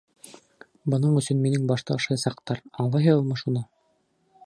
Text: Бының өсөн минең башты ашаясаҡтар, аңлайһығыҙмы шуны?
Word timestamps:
Бының 0.93 1.19
өсөн 1.21 1.45
минең 1.45 1.69
башты 1.73 1.95
ашаясаҡтар, 1.99 2.65
аңлайһығыҙмы 2.85 3.43
шуны? 3.45 3.67